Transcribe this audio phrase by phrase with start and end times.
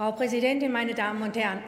[0.00, 1.58] Frau Präsidentin, meine Damen und Herren!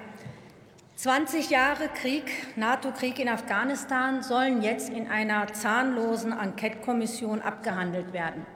[0.97, 2.25] 20 Jahre Krieg,
[2.57, 8.47] NATO-Krieg in Afghanistan sollen jetzt in einer zahnlosen Enquete-Kommission abgehandelt werden.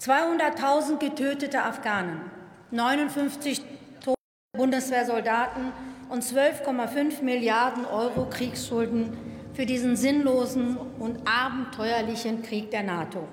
[0.00, 2.30] 200.000 getötete Afghanen,
[2.70, 3.62] 59
[4.00, 4.14] tote
[4.56, 5.72] Bundeswehrsoldaten
[6.08, 9.10] und 12,5 Milliarden Euro Kriegsschulden
[9.54, 13.26] für diesen sinnlosen und abenteuerlichen Krieg der NATO.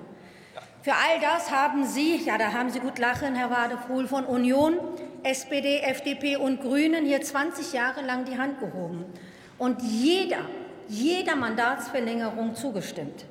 [0.86, 4.78] Für all das haben Sie, ja, da haben Sie gut lachen, Herr Wadepohl, von Union,
[5.24, 9.04] SPD, FDP und Grünen hier 20 Jahre lang die Hand gehoben
[9.58, 10.42] und jeder,
[10.86, 13.24] jeder Mandatsverlängerung zugestimmt.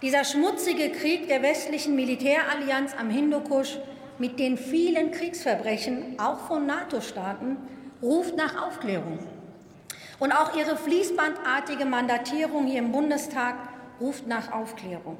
[0.00, 3.76] Dieser schmutzige Krieg der westlichen Militärallianz am Hindukusch
[4.16, 7.58] mit den vielen Kriegsverbrechen, auch von NATO-Staaten,
[8.00, 9.18] ruft nach Aufklärung.
[10.20, 13.56] Und auch Ihre fließbandartige Mandatierung hier im Bundestag
[14.00, 15.18] ruft nach Aufklärung.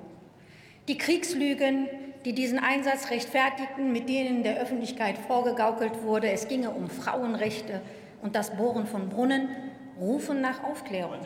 [0.87, 1.89] Die Kriegslügen,
[2.27, 7.81] die diesen Einsatz rechtfertigten, mit denen der Öffentlichkeit vorgegaukelt wurde, es ginge um Frauenrechte
[8.21, 9.49] und das Bohren von Brunnen,
[9.99, 11.21] rufen nach Aufklärung.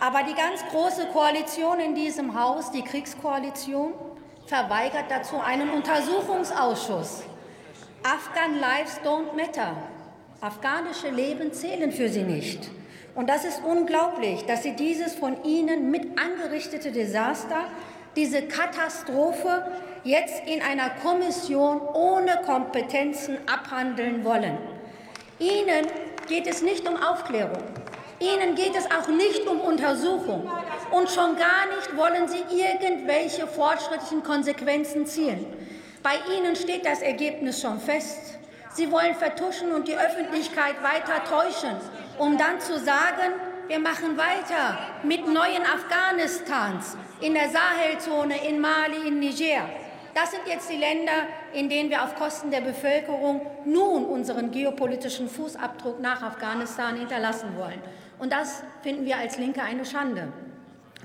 [0.00, 3.92] Aber die ganz große Koalition in diesem Haus, die Kriegskoalition,
[4.46, 7.22] verweigert dazu einen Untersuchungsausschuss.
[8.02, 9.76] Afghan Lives don't matter.
[10.40, 12.70] Afghanische Leben zählen für sie nicht.
[13.14, 17.66] Und das ist unglaublich, dass sie dieses von ihnen mit angerichtete Desaster
[18.16, 19.64] diese Katastrophe
[20.04, 24.58] jetzt in einer Kommission ohne Kompetenzen abhandeln wollen.
[25.38, 25.86] Ihnen
[26.28, 27.62] geht es nicht um Aufklärung.
[28.20, 30.50] Ihnen geht es auch nicht um Untersuchung.
[30.90, 35.44] Und schon gar nicht wollen Sie irgendwelche fortschrittlichen Konsequenzen ziehen.
[36.02, 38.38] Bei Ihnen steht das Ergebnis schon fest.
[38.72, 41.76] Sie wollen vertuschen und die Öffentlichkeit weiter täuschen,
[42.18, 43.32] um dann zu sagen,
[43.68, 49.68] wir machen weiter mit neuen Afghanistans in der Sahelzone, in Mali, in Niger.
[50.14, 55.28] Das sind jetzt die Länder, in denen wir auf Kosten der Bevölkerung nun unseren geopolitischen
[55.28, 57.80] Fußabdruck nach Afghanistan hinterlassen wollen.
[58.18, 60.32] Und das finden wir als Linke eine Schande.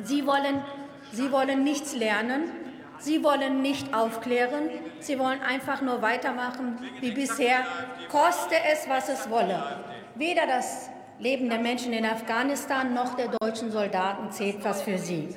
[0.04, 0.64] Sie wollen,
[1.12, 2.52] Sie wollen nichts lernen.
[3.00, 4.70] Sie wollen nicht aufklären.
[5.00, 7.66] Sie wollen einfach nur weitermachen wie bisher,
[8.10, 9.82] koste es, was es wolle.
[10.16, 15.28] Weder das Leben der Menschen in Afghanistan noch der deutschen Soldaten zählt was für sie.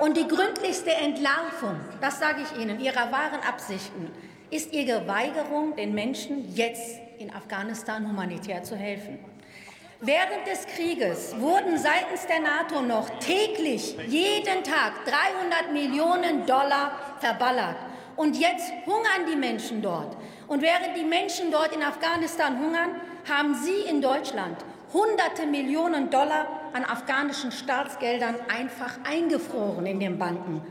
[0.00, 4.10] Und die gründlichste Entlarvung, das sage ich Ihnen, Ihrer wahren Absichten,
[4.50, 9.18] ist Ihre Weigerung, den Menschen jetzt in Afghanistan humanitär zu helfen.
[10.00, 17.76] Während des Krieges wurden seitens der NATO noch täglich, jeden Tag 300 Millionen Dollar verballert.
[18.16, 20.16] Und jetzt hungern die Menschen dort.
[20.48, 24.56] Und während die Menschen dort in Afghanistan hungern, haben Sie in Deutschland
[24.92, 30.62] hunderte Millionen Dollar an afghanischen Staatsgeldern einfach eingefroren in den Banken.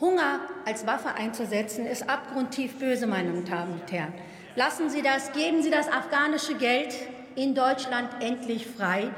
[0.00, 4.14] Hunger als Waffe einzusetzen, ist abgrundtief böse, meine Damen und Herren.
[4.56, 6.94] Lassen Sie das, geben Sie das afghanische Geld
[7.36, 9.10] in Deutschland endlich frei,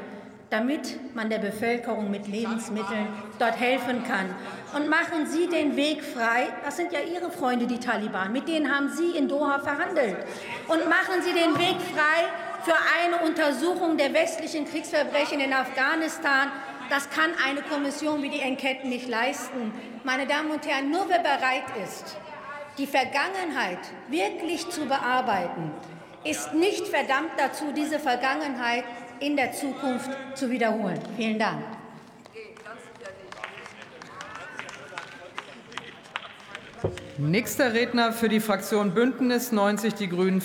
[0.50, 3.08] damit man der Bevölkerung mit Lebensmitteln
[3.38, 4.26] dort helfen kann.
[4.74, 8.74] Und machen Sie den Weg frei, das sind ja Ihre Freunde, die Taliban, mit denen
[8.74, 10.16] haben Sie in Doha verhandelt.
[10.68, 12.28] Und machen Sie den Weg frei
[12.64, 16.50] für eine Untersuchung der westlichen Kriegsverbrechen in Afghanistan.
[16.90, 19.72] Das kann eine Kommission wie die Enquete nicht leisten.
[20.04, 22.16] Meine Damen und Herren, nur wer bereit ist,
[22.78, 23.78] die Vergangenheit
[24.08, 25.72] wirklich zu bearbeiten,
[26.24, 28.84] ist nicht verdammt dazu, diese Vergangenheit
[29.20, 31.00] in der Zukunft zu wiederholen.
[31.16, 31.62] Vielen Dank.
[37.18, 40.40] Nächster Redner für die Fraktion Bündnis 90 Die Grünen.